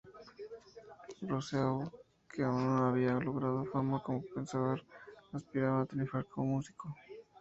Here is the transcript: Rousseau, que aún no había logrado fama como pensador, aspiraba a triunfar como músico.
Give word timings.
Rousseau, 1.27 1.77
que 2.31 2.41
aún 2.43 2.65
no 2.75 2.87
había 2.87 3.19
logrado 3.19 3.65
fama 3.71 4.01
como 4.01 4.23
pensador, 4.33 4.79
aspiraba 5.37 5.81
a 5.81 5.85
triunfar 5.91 6.23
como 6.25 6.53
músico. 6.55 6.85